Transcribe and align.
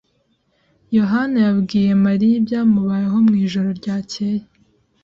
Yohani 0.97 1.37
yabwiye 1.45 1.89
Mariya 2.05 2.35
ibyamubayeho 2.41 3.17
mwijoro 3.27 3.69
ryakeye. 3.79 4.43